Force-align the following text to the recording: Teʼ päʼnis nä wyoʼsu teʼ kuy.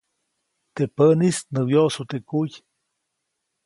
Teʼ 0.75 0.91
päʼnis 0.95 1.37
nä 1.53 1.59
wyoʼsu 1.69 2.01
teʼ 2.09 2.23
kuy. 2.29 2.49